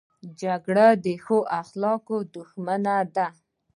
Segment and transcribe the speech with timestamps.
[0.41, 3.27] جګړه د ښو اخلاقو دښمنه ده